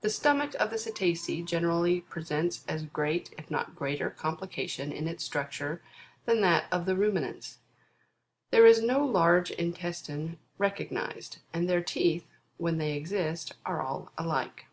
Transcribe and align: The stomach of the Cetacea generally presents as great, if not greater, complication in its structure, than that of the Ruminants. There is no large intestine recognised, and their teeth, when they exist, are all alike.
The 0.00 0.08
stomach 0.08 0.54
of 0.54 0.70
the 0.70 0.78
Cetacea 0.78 1.44
generally 1.44 2.00
presents 2.00 2.64
as 2.66 2.84
great, 2.86 3.34
if 3.36 3.50
not 3.50 3.74
greater, 3.74 4.08
complication 4.08 4.90
in 4.90 5.06
its 5.06 5.22
structure, 5.22 5.82
than 6.24 6.40
that 6.40 6.64
of 6.72 6.86
the 6.86 6.96
Ruminants. 6.96 7.58
There 8.52 8.64
is 8.64 8.80
no 8.80 9.04
large 9.04 9.50
intestine 9.50 10.38
recognised, 10.56 11.40
and 11.52 11.68
their 11.68 11.82
teeth, 11.82 12.26
when 12.56 12.78
they 12.78 12.94
exist, 12.94 13.52
are 13.66 13.82
all 13.82 14.10
alike. 14.16 14.64